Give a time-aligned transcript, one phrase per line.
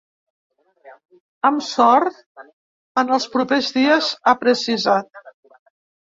[1.49, 2.15] “Amb sort,
[3.01, 5.21] en els propers dies”, ha precisat.